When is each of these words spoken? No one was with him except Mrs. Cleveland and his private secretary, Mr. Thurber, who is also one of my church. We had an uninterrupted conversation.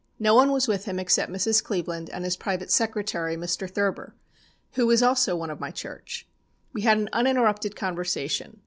No 0.17 0.33
one 0.33 0.51
was 0.51 0.67
with 0.67 0.85
him 0.85 0.97
except 0.97 1.31
Mrs. 1.31 1.63
Cleveland 1.63 2.09
and 2.11 2.23
his 2.23 2.35
private 2.35 2.71
secretary, 2.71 3.35
Mr. 3.37 3.69
Thurber, 3.69 4.15
who 4.71 4.89
is 4.89 5.03
also 5.03 5.35
one 5.35 5.51
of 5.51 5.59
my 5.59 5.69
church. 5.69 6.27
We 6.73 6.81
had 6.81 6.97
an 6.97 7.07
uninterrupted 7.13 7.75
conversation. 7.75 8.57